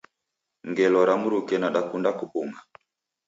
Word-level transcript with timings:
Ngelo 0.69 0.99
ra 1.07 1.15
mruke 1.21 1.55
nadakunda 1.57 2.09
kubung'a 2.19 2.59